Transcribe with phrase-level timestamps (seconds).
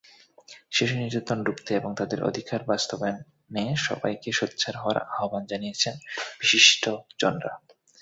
[0.71, 5.95] শিশু নির্যাতন রুখতে এবং তাদের অধিকার বাস্তবায়নে সবাইকে সোচ্চার হওয়ার আহ্বান জানিয়েছেন
[6.39, 7.53] বিশিষ্টজনরা।